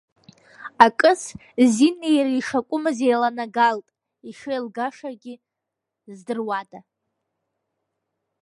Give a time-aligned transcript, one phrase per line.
[0.85, 1.21] Акыс
[1.75, 3.87] Зинеи иареи ишакәымыз еиланагалт,
[4.29, 5.33] ишеилгашагьы
[6.17, 6.79] здыруада.